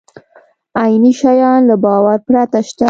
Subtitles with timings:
[0.81, 2.79] عیني شیان له باور پرته شته.